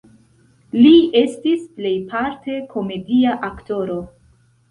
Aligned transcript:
Li 0.77 0.93
estis 1.19 1.67
plejparte 1.75 2.57
komedia 2.73 3.35
aktoro. 3.51 3.99